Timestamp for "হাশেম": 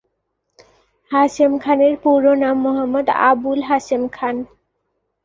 1.11-1.51, 3.69-4.03